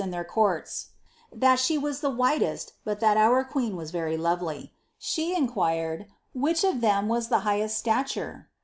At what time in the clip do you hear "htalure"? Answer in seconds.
7.85-8.45